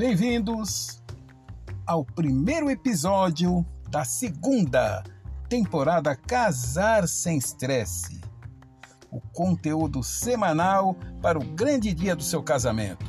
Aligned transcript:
Bem-vindos 0.00 1.02
ao 1.86 2.02
primeiro 2.02 2.70
episódio 2.70 3.66
da 3.90 4.02
segunda 4.02 5.04
temporada 5.46 6.16
Casar 6.16 7.06
Sem 7.06 7.36
Estresse. 7.36 8.18
O 9.12 9.20
conteúdo 9.20 10.02
semanal 10.02 10.96
para 11.20 11.38
o 11.38 11.44
grande 11.44 11.92
dia 11.92 12.16
do 12.16 12.22
seu 12.22 12.42
casamento. 12.42 13.04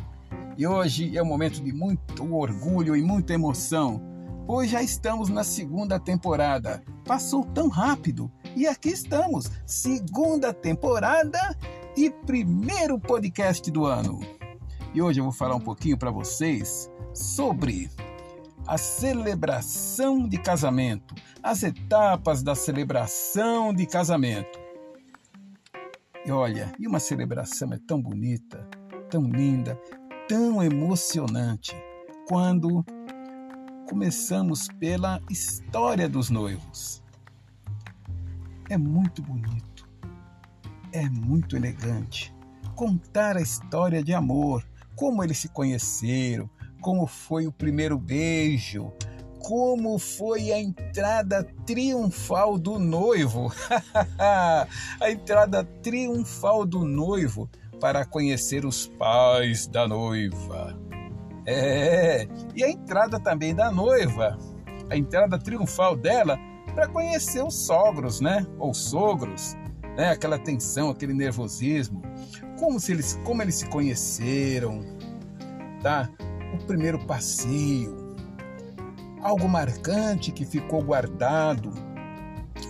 E 0.57 0.67
hoje 0.67 1.17
é 1.17 1.23
um 1.23 1.27
momento 1.27 1.63
de 1.63 1.71
muito 1.71 2.35
orgulho 2.35 2.94
e 2.94 3.02
muita 3.02 3.34
emoção, 3.34 4.02
pois 4.45 4.70
já 4.70 4.84
estamos 4.84 5.30
na 5.30 5.45
segunda 5.45 5.98
temporada. 5.98 6.84
Passou 7.05 7.45
tão 7.45 7.70
rápido 7.70 8.30
e 8.53 8.67
aqui 8.67 8.89
estamos, 8.89 9.49
segunda 9.66 10.53
temporada 10.53 11.58
e 11.95 12.09
primeiro 12.09 12.99
podcast 12.99 13.71
do 13.71 13.85
ano. 13.85 14.41
E 14.94 15.02
hoje 15.02 15.22
eu 15.22 15.23
vou 15.23 15.31
falar 15.31 15.55
um 15.55 15.62
pouquinho 15.62 15.98
para 15.98 16.12
vocês 16.12 16.91
sobre 17.13 17.90
a 18.68 18.77
celebração 18.77 20.27
de 20.27 20.38
casamento, 20.38 21.16
as 21.41 21.63
etapas 21.63 22.44
da 22.44 22.55
celebração 22.55 23.73
de 23.73 23.85
casamento. 23.85 24.59
E 26.26 26.32
olha, 26.32 26.73
e 26.77 26.88
uma 26.88 26.99
celebração 26.99 27.72
é 27.73 27.80
tão 27.88 28.02
bonita, 28.02 28.68
tão 29.09 29.23
linda, 29.23 29.80
tão 30.27 30.62
emocionante 30.62 31.73
quando 32.27 32.85
começamos 33.90 34.68
pela 34.77 35.21
história 35.30 36.10
dos 36.10 36.30
noivos. 36.30 37.02
É 38.70 38.77
muito 38.77 39.21
bonito, 39.21 39.90
é 40.91 41.10
muito 41.10 41.55
elegante 41.55 42.35
contar 42.76 43.37
a 43.37 43.41
história 43.41 44.04
de 44.04 44.13
amor, 44.13 44.65
como 45.02 45.24
eles 45.24 45.40
se 45.40 45.49
conheceram, 45.49 46.48
como 46.80 47.07
foi 47.07 47.48
o 47.48 47.52
primeiro 47.52 47.98
beijo, 47.98 48.94
como 49.40 49.98
foi 49.98 50.52
a 50.52 50.60
entrada 50.60 51.43
triunfal 51.66 52.55
do 52.60 52.77
noivo. 52.77 53.52
a 54.20 54.68
entrada 55.10 55.63
triunfal 55.82 56.68
do 56.68 56.85
noivo 56.85 57.49
para 57.80 58.05
conhecer 58.05 58.63
os 58.63 58.85
pais 58.85 59.66
da 59.66 59.88
noiva. 59.88 60.80
É, 61.48 62.27
e 62.55 62.63
a 62.63 62.70
entrada 62.70 63.20
também 63.20 63.55
da 63.55 63.71
noiva, 63.71 64.38
a 64.88 64.96
entrada 64.96 65.40
triunfal 65.40 65.96
dela 65.96 66.38
para 66.75 66.88
conhecer 66.88 67.44
os 67.44 67.66
sogros, 67.66 68.22
né? 68.22 68.46
Ou 68.59 68.72
sogros, 68.72 69.56
né? 69.97 70.12
Aquela 70.12 70.38
tensão, 70.38 70.91
aquele 70.91 71.16
nervosismo 71.16 72.03
como 72.62 72.79
se 72.79 72.91
eles, 72.91 73.19
como 73.23 73.41
eles 73.41 73.56
se 73.56 73.66
conheceram, 73.66 74.85
tá? 75.81 76.07
O 76.53 76.63
primeiro 76.68 77.03
passeio, 77.07 78.16
algo 79.19 79.50
marcante 79.50 80.31
que 80.31 80.45
ficou 80.45 80.84
guardado 80.84 81.72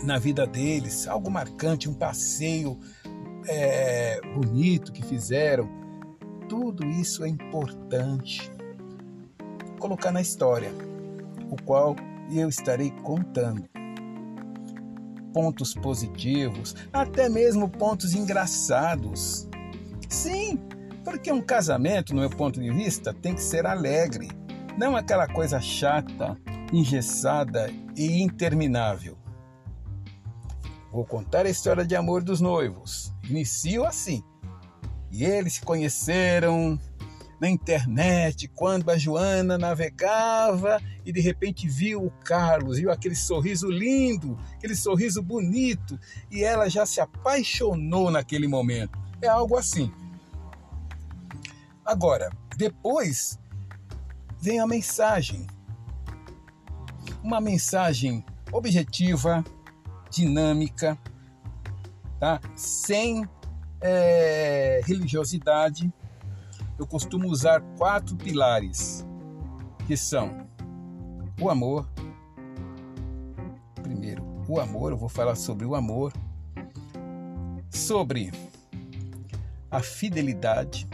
na 0.06 0.18
vida 0.18 0.48
deles, 0.48 1.10
algo 1.10 1.30
marcante, 1.30 1.90
um 1.90 1.94
passeio 1.94 2.80
é, 3.46 4.22
bonito 4.34 4.94
que 4.94 5.04
fizeram. 5.04 5.70
Tudo 6.48 6.88
isso 6.88 7.26
é 7.26 7.28
importante 7.28 8.50
colocar 9.78 10.14
na 10.14 10.22
história, 10.22 10.72
o 11.50 11.62
qual 11.64 11.98
eu 12.34 12.48
estarei 12.48 12.92
contando 13.04 13.68
pontos 15.34 15.74
positivos, 15.74 16.78
até 16.94 17.28
mesmo 17.28 17.68
pontos 17.68 18.14
engraçados 18.14 19.51
Sim, 20.12 20.60
porque 21.06 21.32
um 21.32 21.42
casamento, 21.42 22.14
no 22.14 22.20
meu 22.20 22.30
ponto 22.30 22.60
de 22.60 22.70
vista, 22.70 23.14
tem 23.14 23.34
que 23.34 23.42
ser 23.42 23.66
alegre, 23.66 24.28
não 24.78 24.94
aquela 24.96 25.26
coisa 25.26 25.62
chata, 25.62 26.38
engessada 26.72 27.72
e 27.96 28.22
interminável. 28.22 29.18
Vou 30.92 31.06
contar 31.06 31.46
a 31.46 31.50
história 31.50 31.86
de 31.86 31.96
amor 31.96 32.22
dos 32.22 32.42
noivos. 32.42 33.14
Inicio 33.24 33.86
assim. 33.86 34.22
E 35.10 35.24
eles 35.24 35.54
se 35.54 35.62
conheceram 35.62 36.78
na 37.40 37.50
internet 37.50 38.50
quando 38.50 38.92
a 38.92 38.98
Joana 38.98 39.58
navegava 39.58 40.82
e 41.06 41.14
de 41.14 41.22
repente 41.22 41.70
viu 41.70 42.06
o 42.06 42.12
Carlos, 42.12 42.78
viu 42.78 42.92
aquele 42.92 43.16
sorriso 43.16 43.72
lindo, 43.72 44.38
aquele 44.56 44.76
sorriso 44.76 45.24
bonito 45.24 45.98
e 46.30 46.44
ela 46.44 46.70
já 46.70 46.86
se 46.86 47.00
apaixonou 47.00 48.12
naquele 48.12 48.48
momento. 48.48 49.00
É 49.22 49.28
algo 49.28 49.56
assim. 49.56 49.90
Agora, 51.86 52.30
depois 52.56 53.40
vem 54.40 54.60
a 54.60 54.68
mensagem. 54.68 55.48
Uma 57.24 57.42
mensagem 57.42 58.24
objetiva, 58.52 59.44
dinâmica, 60.10 60.98
tá? 62.20 62.40
sem 62.56 63.28
é, 63.80 64.82
religiosidade. 64.86 65.92
Eu 66.78 66.86
costumo 66.86 67.28
usar 67.28 67.62
quatro 67.78 68.16
pilares, 68.16 69.06
que 69.88 69.98
são 69.98 70.48
o 71.40 71.50
amor. 71.50 71.90
Primeiro, 73.82 74.24
o 74.48 74.60
amor, 74.60 74.92
eu 74.92 74.98
vou 74.98 75.10
falar 75.10 75.36
sobre 75.36 75.66
o 75.66 75.76
amor, 75.76 76.14
sobre 77.70 78.32
a 79.70 79.80
fidelidade 79.80 80.88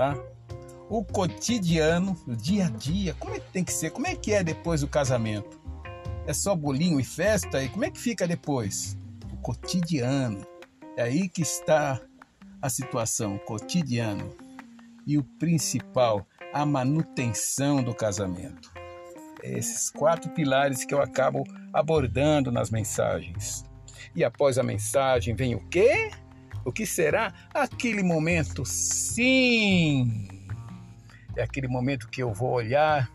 tá? 0.00 0.16
O 0.88 1.04
cotidiano, 1.04 2.16
o 2.26 2.34
dia 2.34 2.68
a 2.68 2.70
dia, 2.70 3.12
como 3.18 3.34
é 3.34 3.38
que 3.38 3.50
tem 3.52 3.62
que 3.62 3.70
ser? 3.70 3.90
Como 3.90 4.06
é 4.06 4.16
que 4.16 4.32
é 4.32 4.42
depois 4.42 4.80
do 4.80 4.88
casamento? 4.88 5.60
É 6.26 6.32
só 6.32 6.56
bolinho 6.56 6.98
e 6.98 7.04
festa? 7.04 7.62
E 7.62 7.68
como 7.68 7.84
é 7.84 7.90
que 7.90 8.00
fica 8.00 8.26
depois? 8.26 8.96
O 9.30 9.36
cotidiano. 9.36 10.40
É 10.96 11.02
aí 11.02 11.28
que 11.28 11.42
está 11.42 12.00
a 12.62 12.70
situação, 12.70 13.36
o 13.36 13.38
cotidiano. 13.40 14.34
E 15.06 15.18
o 15.18 15.22
principal, 15.38 16.26
a 16.50 16.64
manutenção 16.64 17.82
do 17.82 17.94
casamento. 17.94 18.72
Esses 19.42 19.90
quatro 19.90 20.30
pilares 20.30 20.82
que 20.82 20.94
eu 20.94 21.02
acabo 21.02 21.44
abordando 21.74 22.50
nas 22.50 22.70
mensagens. 22.70 23.66
E 24.16 24.24
após 24.24 24.56
a 24.56 24.62
mensagem 24.62 25.34
vem 25.34 25.54
o 25.54 25.68
quê? 25.68 26.10
O 26.64 26.72
que 26.72 26.84
será 26.84 27.32
aquele 27.54 28.02
momento? 28.02 28.64
Sim! 28.64 30.28
É 31.36 31.42
aquele 31.42 31.68
momento 31.68 32.08
que 32.08 32.22
eu 32.22 32.32
vou 32.32 32.50
olhar 32.50 33.10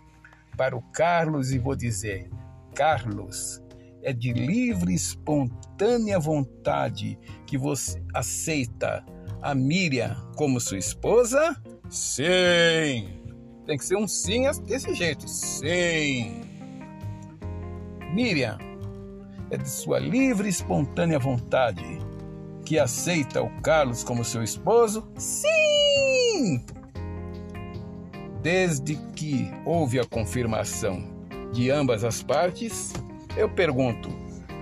para 0.57 0.75
o 0.75 0.81
Carlos 0.81 1.51
e 1.51 1.59
vou 1.59 1.75
dizer: 1.75 2.29
Carlos, 2.73 3.61
é 4.01 4.11
de 4.11 4.33
livre, 4.33 4.93
espontânea 4.93 6.19
vontade 6.19 7.19
que 7.45 7.57
você 7.57 8.01
aceita 8.13 9.05
a 9.41 9.53
Miriam 9.53 10.15
como 10.35 10.59
sua 10.59 10.77
esposa? 10.77 11.55
Sim! 11.89 13.21
Tem 13.65 13.77
que 13.77 13.85
ser 13.85 13.97
um 13.97 14.07
sim 14.07 14.43
desse 14.63 14.93
jeito. 14.95 15.27
Sim! 15.27 16.41
Miriam, 18.13 18.57
é 19.51 19.57
de 19.57 19.69
sua 19.69 19.99
livre, 19.99 20.47
espontânea 20.47 21.19
vontade 21.19 22.04
que 22.65 22.79
aceita 22.79 23.43
o 23.43 23.49
Carlos 23.61 24.03
como 24.03 24.25
seu 24.25 24.43
esposo? 24.43 25.07
Sim! 25.15 26.65
Desde 28.41 28.95
que 29.15 29.51
houve 29.63 29.99
a 29.99 30.05
confirmação 30.05 31.03
de 31.53 31.69
ambas 31.69 32.03
as 32.03 32.21
partes, 32.21 32.91
eu 33.37 33.47
pergunto: 33.49 34.09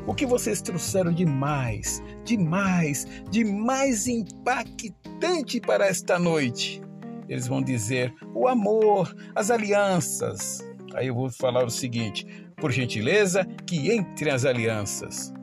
o 0.05 0.13
que 0.13 0.25
vocês 0.25 0.61
trouxeram 0.61 1.13
de 1.13 1.25
mais, 1.25 2.03
de 2.23 2.37
mais, 2.37 3.07
de 3.31 3.43
mais 3.43 4.05
impactante 4.05 5.59
para 5.61 5.87
esta 5.87 6.19
noite? 6.19 6.81
Eles 7.27 7.47
vão 7.47 7.61
dizer 7.61 8.13
o 8.35 8.47
amor, 8.47 9.15
as 9.33 9.49
alianças. 9.49 10.59
Aí 10.93 11.07
eu 11.07 11.15
vou 11.15 11.29
falar 11.29 11.63
o 11.65 11.71
seguinte: 11.71 12.27
por 12.57 12.71
gentileza, 12.71 13.45
que 13.65 13.91
entre 13.91 14.29
as 14.29 14.45
alianças 14.45 15.33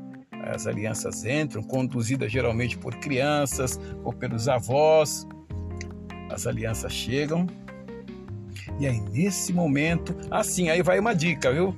as 0.43 0.67
alianças 0.67 1.25
entram, 1.25 1.63
conduzidas 1.63 2.31
geralmente 2.33 2.79
por 2.79 2.97
crianças 2.97 3.79
ou 4.03 4.13
pelos 4.13 4.49
avós. 4.49 5.27
As 6.31 6.47
alianças 6.47 6.93
chegam. 6.93 7.47
E 8.79 8.87
aí, 8.87 9.01
nesse 9.01 9.53
momento, 9.53 10.17
assim, 10.31 10.71
aí 10.71 10.83
vai 10.83 10.99
uma 10.99 11.15
dica, 11.15 11.53
viu? 11.53 11.77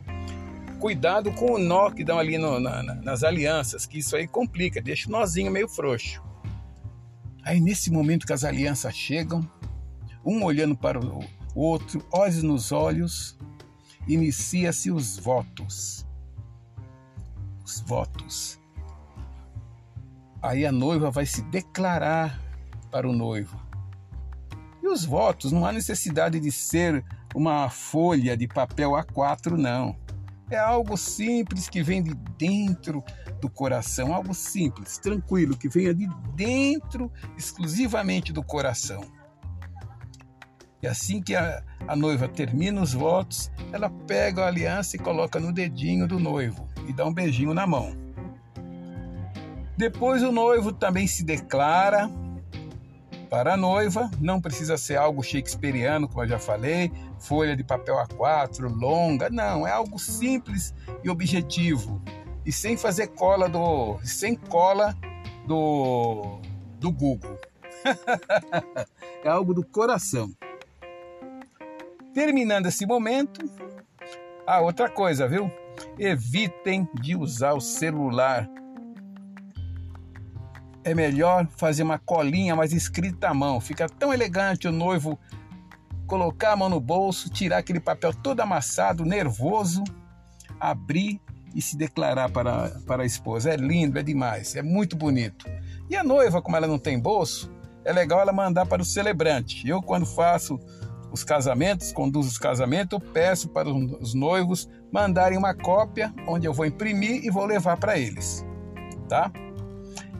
Cuidado 0.79 1.33
com 1.33 1.53
o 1.53 1.59
nó 1.59 1.91
que 1.91 2.05
dão 2.05 2.19
ali 2.19 2.39
no, 2.39 2.61
na, 2.61 2.83
nas 2.83 3.23
alianças, 3.23 3.87
que 3.87 3.99
isso 3.99 4.17
aí 4.17 4.27
complica, 4.27 4.81
deixa 4.81 5.09
o 5.09 5.13
nozinho 5.13 5.51
meio 5.51 5.69
frouxo. 5.69 6.23
Aí, 7.45 7.61
nesse 7.61 7.91
momento 7.91 8.27
que 8.27 8.33
as 8.33 8.45
alianças 8.45 8.95
chegam, 8.95 9.49
um 10.25 10.45
olhando 10.45 10.77
para 10.77 11.01
o 11.01 11.25
outro, 11.55 12.05
olhos 12.13 12.43
nos 12.43 12.73
olhos, 12.73 13.37
inicia-se 14.07 14.91
os 14.91 15.19
votos 15.19 16.07
os 17.73 17.81
votos. 17.81 18.61
Aí 20.43 20.67
a 20.67 20.73
noiva 20.73 21.11
vai 21.11 21.25
se 21.25 21.41
declarar 21.43 22.39
para 22.91 23.09
o 23.09 23.13
noivo. 23.13 23.61
E 24.83 24.89
os 24.89 25.05
votos. 25.05 25.53
Não 25.53 25.65
há 25.65 25.73
necessidade 25.73 26.39
de 26.39 26.53
ser 26.53 27.05
uma 27.35 27.71
folha 27.71 28.37
de 28.37 28.47
papel 28.47 28.91
A4, 28.91 29.53
não. 29.53 29.97
É 30.51 30.59
algo 30.59 30.99
simples 30.99 31.69
que 31.69 31.83
vem 31.83 32.03
de 32.03 32.13
dentro 32.37 33.03
do 33.41 33.49
coração, 33.49 34.13
algo 34.13 34.35
simples, 34.35 34.99
tranquilo, 34.99 35.57
que 35.57 35.69
venha 35.69 35.95
de 35.95 36.07
dentro 36.35 37.11
exclusivamente 37.39 38.33
do 38.33 38.43
coração. 38.43 39.03
E 40.83 40.87
assim 40.87 41.23
que 41.23 41.35
a, 41.35 41.63
a 41.87 41.97
noiva 41.97 42.29
termina 42.29 42.83
os 42.83 42.93
votos, 42.93 43.51
ela 43.73 43.89
pega 43.89 44.45
a 44.45 44.49
aliança 44.49 44.97
e 44.97 44.99
coloca 44.99 45.41
no 45.41 45.53
dedinho 45.53 46.07
do 46.07 46.19
noivo 46.19 46.72
e 46.89 46.93
dá 46.93 47.05
um 47.05 47.13
beijinho 47.13 47.55
na 47.55 47.67
mão. 47.67 47.97
Depois 49.77 50.23
o 50.23 50.31
noivo 50.31 50.73
também 50.73 51.07
se 51.07 51.25
declara 51.25 52.11
para 53.31 53.55
a 53.55 53.57
noiva, 53.57 54.11
não 54.21 54.41
precisa 54.41 54.77
ser 54.77 54.97
algo 54.97 55.23
shakespeariano, 55.23 56.07
como 56.07 56.23
eu 56.23 56.29
já 56.29 56.39
falei, 56.39 56.93
folha 57.19 57.57
de 57.57 57.65
papel 57.65 57.97
A4, 57.97 58.71
longa, 58.71 59.31
não, 59.31 59.67
é 59.67 59.71
algo 59.71 59.99
simples 59.99 60.75
e 61.03 61.09
objetivo. 61.09 62.03
E 62.45 62.53
sem 62.53 62.77
fazer 62.77 63.09
cola 63.09 63.49
do. 63.49 63.99
sem 64.05 64.35
cola 64.35 64.95
do. 65.47 66.41
do 66.79 66.93
Google. 66.93 67.39
é 69.25 69.29
algo 69.29 69.55
do 69.55 69.65
coração. 69.65 70.31
Terminando 72.13 72.67
esse 72.67 72.85
momento, 72.85 73.41
ah, 74.47 74.61
outra 74.61 74.91
coisa, 74.91 75.27
viu? 75.27 75.51
Evitem 75.99 76.89
de 77.01 77.17
usar 77.17 77.53
o 77.53 77.61
celular 77.61 78.49
é 80.85 80.95
melhor 80.95 81.47
fazer 81.57 81.83
uma 81.83 81.99
colinha 81.99 82.57
mais 82.57 82.73
escrita 82.73 83.29
à 83.29 83.35
mão. 83.35 83.61
Fica 83.61 83.89
tão 83.89 84.13
elegante 84.13 84.67
o 84.67 84.73
noivo 84.73 85.19
colocar 86.07 86.53
a 86.53 86.57
mão 86.57 86.69
no 86.69 86.81
bolso, 86.81 87.31
tirar 87.31 87.59
aquele 87.59 87.81
papel 87.81 88.13
todo 88.13 88.41
amassado, 88.41 89.05
nervoso, 89.05 89.83
abrir 90.59 91.21
e 91.55 91.63
se 91.63 91.77
declarar 91.77 92.31
para, 92.31 92.69
para 92.87 93.03
a 93.03 93.07
esposa. 93.07 93.51
É 93.51 93.57
lindo, 93.57 93.99
é 93.99 94.03
demais, 94.03 94.57
é 94.57 94.63
muito 94.63 94.97
bonito. 94.97 95.47
E 95.89 95.97
a 95.97 96.03
noiva, 96.03 96.43
como 96.43 96.57
ela 96.57 96.67
não 96.67 96.79
tem 96.79 96.99
bolso, 96.99 97.51
é 97.85 97.93
legal 97.93 98.21
ela 98.21 98.33
mandar 98.33 98.67
para 98.67 98.83
o 98.83 98.85
celebrante. 98.85 99.67
Eu, 99.69 99.81
quando 99.81 100.07
faço 100.07 100.59
os 101.13 101.23
casamentos, 101.23 101.93
conduzo 101.93 102.29
os 102.29 102.39
casamentos, 102.39 102.99
peço 103.13 103.49
para 103.49 103.69
os 103.69 104.15
noivos 104.15 104.69
mandarem 104.91 105.37
uma 105.37 105.55
cópia 105.55 106.13
onde 106.27 106.47
eu 106.47 106.55
vou 106.55 106.65
imprimir 106.65 107.25
e 107.25 107.31
vou 107.31 107.45
levar 107.45 107.77
para 107.77 107.99
eles, 107.99 108.45
tá? 109.09 109.31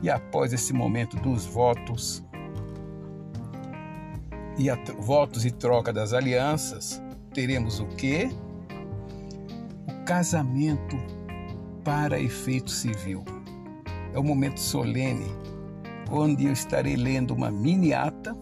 E 0.01 0.09
após 0.09 0.53
esse 0.53 0.71
momento 0.71 1.17
dos 1.17 1.45
votos 1.45 2.23
e 4.57 4.69
a, 4.69 4.75
votos 4.99 5.45
e 5.45 5.51
troca 5.51 5.91
das 5.91 6.13
alianças, 6.13 7.01
teremos 7.33 7.79
o 7.79 7.87
quê? 7.87 8.29
O 9.87 10.05
casamento 10.05 10.95
para 11.83 12.19
efeito 12.19 12.69
civil. 12.69 13.23
É 14.13 14.19
o 14.19 14.23
momento 14.23 14.59
solene 14.59 15.25
onde 16.11 16.45
eu 16.45 16.53
estarei 16.53 16.95
lendo 16.95 17.33
uma 17.33 17.49
mini 17.49 17.93
ata, 17.93 18.37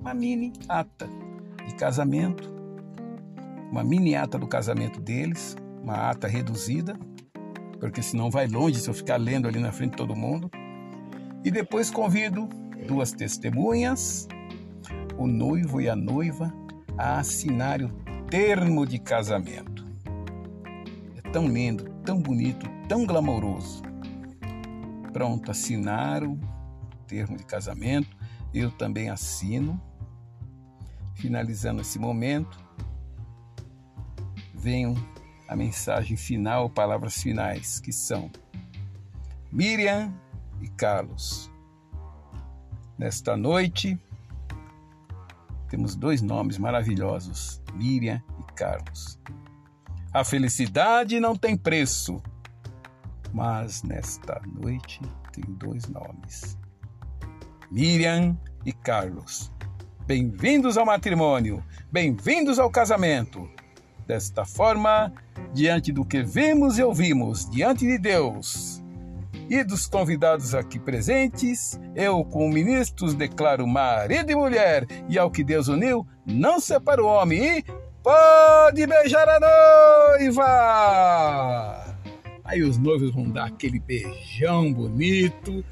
uma 0.00 0.12
mini 0.12 0.52
ata 0.68 1.19
de 1.70 1.76
casamento, 1.76 2.52
uma 3.70 3.84
mini 3.84 4.16
ata 4.16 4.36
do 4.38 4.46
casamento 4.46 5.00
deles, 5.00 5.56
uma 5.82 6.10
ata 6.10 6.26
reduzida, 6.26 6.98
porque 7.78 8.02
senão 8.02 8.30
vai 8.30 8.46
longe 8.46 8.80
se 8.80 8.90
eu 8.90 8.94
ficar 8.94 9.16
lendo 9.16 9.48
ali 9.48 9.58
na 9.58 9.72
frente 9.72 9.92
de 9.92 9.96
todo 9.96 10.14
mundo. 10.14 10.50
E 11.44 11.50
depois 11.50 11.90
convido 11.90 12.48
duas 12.86 13.12
testemunhas, 13.12 14.28
o 15.16 15.26
noivo 15.26 15.80
e 15.80 15.88
a 15.88 15.96
noiva, 15.96 16.52
a 16.98 17.18
assinar 17.18 17.80
o 17.80 17.88
termo 18.28 18.84
de 18.84 18.98
casamento. 18.98 19.86
É 21.16 21.30
tão 21.30 21.46
lindo, 21.46 21.84
tão 22.04 22.20
bonito, 22.20 22.66
tão 22.88 23.06
glamouroso. 23.06 23.82
Pronto, 25.12 25.50
assinaram 25.50 26.32
o 26.32 27.04
termo 27.06 27.36
de 27.36 27.44
casamento, 27.44 28.16
eu 28.52 28.70
também 28.70 29.08
assino. 29.08 29.80
Finalizando 31.20 31.82
esse 31.82 31.98
momento, 31.98 32.58
venho 34.54 34.94
a 35.46 35.54
mensagem 35.54 36.16
final, 36.16 36.70
palavras 36.70 37.20
finais, 37.20 37.78
que 37.78 37.92
são 37.92 38.30
Miriam 39.52 40.14
e 40.62 40.68
Carlos. 40.68 41.50
Nesta 42.96 43.36
noite, 43.36 43.98
temos 45.68 45.94
dois 45.94 46.22
nomes 46.22 46.56
maravilhosos: 46.56 47.60
Miriam 47.74 48.22
e 48.38 48.52
Carlos. 48.54 49.18
A 50.14 50.24
felicidade 50.24 51.20
não 51.20 51.36
tem 51.36 51.54
preço, 51.54 52.22
mas 53.30 53.82
nesta 53.82 54.40
noite 54.46 55.02
tem 55.32 55.44
dois 55.44 55.86
nomes: 55.86 56.56
Miriam 57.70 58.38
e 58.64 58.72
Carlos. 58.72 59.52
Bem-vindos 60.10 60.76
ao 60.76 60.84
matrimônio, 60.84 61.62
bem-vindos 61.88 62.58
ao 62.58 62.68
casamento. 62.68 63.48
Desta 64.08 64.44
forma, 64.44 65.12
diante 65.54 65.92
do 65.92 66.04
que 66.04 66.20
vemos 66.20 66.80
e 66.80 66.82
ouvimos, 66.82 67.48
diante 67.48 67.86
de 67.86 67.96
Deus, 67.96 68.82
e 69.48 69.62
dos 69.62 69.86
convidados 69.86 70.52
aqui 70.52 70.80
presentes, 70.80 71.78
eu, 71.94 72.24
com 72.24 72.48
ministros, 72.48 73.14
declaro 73.14 73.68
marido 73.68 74.32
e 74.32 74.34
mulher, 74.34 74.84
e 75.08 75.16
ao 75.16 75.30
que 75.30 75.44
Deus 75.44 75.68
uniu, 75.68 76.04
não 76.26 76.58
separa 76.58 77.00
o 77.00 77.06
homem, 77.06 77.58
e 77.58 77.64
pode 78.02 78.84
beijar 78.88 79.28
a 79.28 79.38
noiva! 80.18 81.96
Aí 82.42 82.64
os 82.64 82.76
noivos 82.78 83.14
vão 83.14 83.30
dar 83.30 83.44
aquele 83.44 83.78
beijão 83.78 84.72
bonito, 84.72 85.64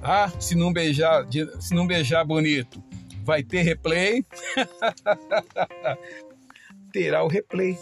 tá? 0.00 0.32
Se 0.40 0.56
não 0.56 0.72
beijar, 0.72 1.24
se 1.60 1.72
não 1.72 1.86
beijar 1.86 2.24
bonito, 2.24 2.82
vai 3.22 3.42
ter 3.42 3.62
replay. 3.62 4.24
Terá 6.92 7.24
o 7.24 7.28
replay. 7.28 7.78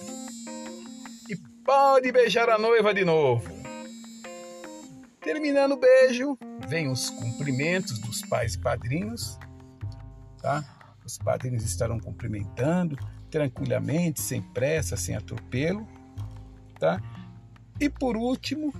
E 1.29 1.37
pode 1.64 2.12
beijar 2.12 2.49
a 2.49 2.59
noiva 2.59 2.95
de 2.95 3.05
novo. 3.05 3.61
Terminando 5.21 5.73
o 5.73 5.76
beijo, 5.76 6.38
vem 6.67 6.88
os 6.88 7.11
cumprimentos 7.11 7.99
dos 7.99 8.23
pais 8.23 8.55
e 8.55 8.59
padrinhos, 8.59 9.38
tá? 10.41 10.64
Os 11.05 11.19
padrinhos 11.19 11.64
estarão 11.64 11.99
cumprimentando 11.99 12.97
tranquilamente, 13.31 14.21
sem 14.21 14.41
pressa, 14.41 14.97
sem 14.97 15.14
atropelo, 15.14 15.87
tá? 16.79 17.00
E 17.79 17.88
por 17.88 18.17
último, 18.17 18.75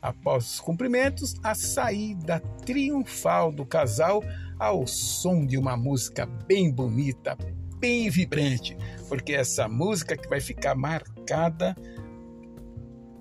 após 0.00 0.54
os 0.54 0.60
cumprimentos, 0.60 1.34
a 1.42 1.54
saída 1.54 2.40
triunfal 2.64 3.52
do 3.52 3.66
casal 3.66 4.22
ao 4.60 4.86
som 4.86 5.46
de 5.46 5.56
uma 5.56 5.76
música 5.76 6.26
bem 6.46 6.70
bonita, 6.70 7.36
bem 7.78 8.10
vibrante, 8.10 8.76
porque 9.08 9.32
essa 9.32 9.66
música 9.66 10.16
que 10.16 10.28
vai 10.28 10.40
ficar 10.40 10.74
marcada 10.76 11.74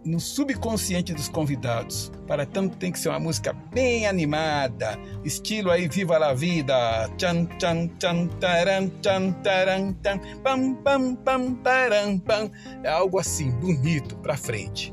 no 0.06 0.20
subconsciente 0.20 1.14
dos 1.14 1.30
convidados. 1.30 2.12
Para 2.28 2.46
tanto 2.46 2.78
tem 2.78 2.92
que 2.92 3.00
ser 3.00 3.10
uma 3.10 3.20
música 3.20 3.54
bem 3.74 4.06
animada, 4.06 4.98
estilo 5.24 5.72
aí 5.72 5.88
Viva 5.88 6.18
la 6.18 6.34
Vida. 6.34 7.10
Tchan, 7.18 7.46
tchan, 7.58 7.88
tchan, 8.00 8.28
taran, 8.40 8.90
tchan, 9.02 9.32
taran, 9.44 9.94
tchan, 10.02 10.20
pam, 10.44 10.76
pam, 10.76 11.16
pam, 11.16 11.56
taran, 11.56 12.20
pam. 12.20 12.52
É 12.84 12.90
algo 12.90 13.18
assim, 13.20 13.52
bonito 13.52 14.18
para 14.18 14.36
frente. 14.36 14.92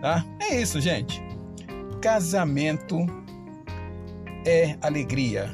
Tá? 0.00 0.24
É 0.40 0.60
isso, 0.60 0.80
gente. 0.80 1.22
Casamento 2.00 3.06
é 4.46 4.78
alegria. 4.80 5.52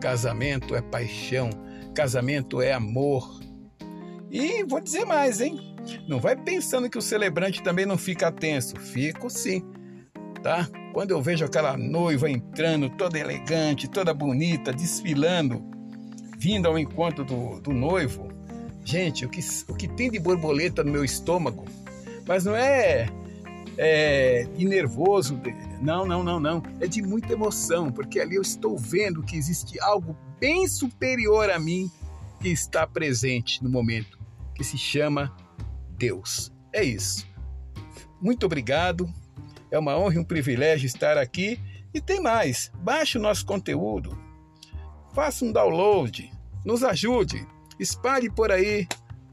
Casamento 0.00 0.74
é 0.74 0.80
paixão. 0.80 1.50
Casamento 1.94 2.62
é 2.62 2.72
amor. 2.72 3.40
E 4.30 4.64
vou 4.64 4.80
dizer 4.80 5.04
mais, 5.04 5.40
hein? 5.40 5.76
Não 6.08 6.20
vai 6.20 6.36
pensando 6.36 6.88
que 6.88 6.96
o 6.96 7.02
celebrante 7.02 7.62
também 7.62 7.84
não 7.84 7.98
fica 7.98 8.30
tenso. 8.30 8.78
Fico 8.78 9.28
sim, 9.28 9.62
tá? 10.42 10.68
Quando 10.92 11.10
eu 11.10 11.20
vejo 11.20 11.44
aquela 11.44 11.76
noiva 11.76 12.30
entrando 12.30 12.88
toda 12.90 13.18
elegante, 13.18 13.88
toda 13.88 14.14
bonita, 14.14 14.72
desfilando, 14.72 15.62
vindo 16.38 16.68
ao 16.68 16.78
encontro 16.78 17.24
do, 17.24 17.60
do 17.60 17.72
noivo, 17.72 18.28
gente, 18.84 19.26
o 19.26 19.28
que, 19.28 19.40
o 19.68 19.74
que 19.74 19.88
tem 19.88 20.10
de 20.10 20.18
borboleta 20.18 20.84
no 20.84 20.92
meu 20.92 21.04
estômago, 21.04 21.64
mas 22.26 22.44
não 22.44 22.54
é, 22.54 23.08
é 23.76 24.46
de 24.56 24.64
nervoso, 24.64 25.40
não, 25.80 26.06
não, 26.06 26.22
não, 26.22 26.38
não. 26.38 26.62
É 26.80 26.86
de 26.86 27.02
muita 27.02 27.32
emoção, 27.32 27.90
porque 27.90 28.20
ali 28.20 28.36
eu 28.36 28.42
estou 28.42 28.76
vendo 28.76 29.22
que 29.22 29.36
existe 29.36 29.80
algo 29.80 30.16
bem 30.38 30.66
superior 30.68 31.50
a 31.50 31.58
mim 31.58 31.90
que 32.40 32.48
está 32.48 32.86
presente 32.86 33.62
no 33.62 33.70
momento, 33.70 34.18
que 34.54 34.64
se 34.64 34.76
chama 34.76 35.34
Deus. 35.96 36.52
É 36.72 36.82
isso. 36.82 37.26
Muito 38.20 38.46
obrigado. 38.46 39.12
É 39.70 39.78
uma 39.78 39.96
honra 39.96 40.16
e 40.16 40.18
um 40.18 40.24
privilégio 40.24 40.86
estar 40.86 41.16
aqui. 41.16 41.60
E 41.94 42.00
tem 42.00 42.20
mais: 42.20 42.70
baixe 42.76 43.18
o 43.18 43.20
nosso 43.20 43.44
conteúdo. 43.44 44.18
Faça 45.14 45.44
um 45.44 45.52
download, 45.52 46.32
nos 46.64 46.82
ajude, 46.82 47.46
espalhe 47.78 48.30
por 48.30 48.50
aí 48.50 48.86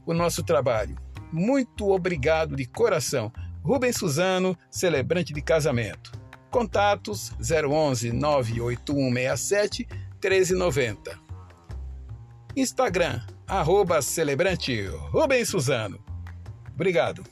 o 0.04 0.12
nosso 0.12 0.42
trabalho. 0.42 0.96
Muito 1.32 1.90
obrigado 1.90 2.54
de 2.56 2.66
coração. 2.66 3.32
Rubens 3.62 3.96
Suzano, 3.96 4.56
celebrante 4.70 5.32
de 5.32 5.42
casamento. 5.42 6.12
Contatos 6.50 7.32
011 7.40 8.12
98167 8.12 9.86
1390. 10.22 11.18
Instagram, 12.56 13.22
arroba 13.46 14.02
celebrante 14.02 14.86
Rubens 15.12 15.48
Suzano. 15.48 15.98
Obrigado. 16.74 17.22